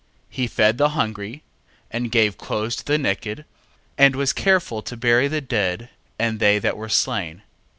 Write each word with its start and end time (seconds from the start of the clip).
He 0.31 0.47
fed 0.47 0.79
the 0.79 0.89
hungry, 0.97 1.43
and 1.91 2.11
gave 2.11 2.35
clothes 2.39 2.75
to 2.77 2.83
the 2.85 2.97
naked, 2.97 3.45
and 3.99 4.15
was 4.15 4.33
careful 4.33 4.81
to 4.81 4.97
bury 4.97 5.27
the 5.27 5.41
dead, 5.41 5.89
and 6.17 6.39
they 6.39 6.57
that 6.57 6.75
were 6.75 6.89
slain. 6.89 7.43